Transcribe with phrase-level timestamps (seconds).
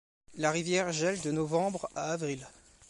[0.33, 2.47] La rivière gèle de novembre à avril.